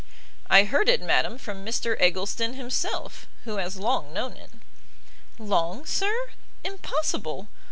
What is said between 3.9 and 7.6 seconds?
known it." "Long, sir? impossible!